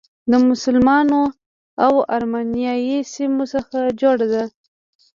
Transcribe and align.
د 0.31 0.33
مسلمانو 0.49 1.21
او 1.85 1.93
ارمنیایي 2.15 2.99
سیمو 3.13 3.43
څخه 3.53 3.77
جوړه 4.01 4.25
ده. 4.33 4.43